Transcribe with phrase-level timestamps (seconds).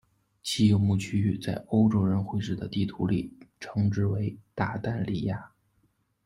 [0.41, 5.51] 其游牧区域在欧洲人绘制的地图里称之为鞑靼利亚。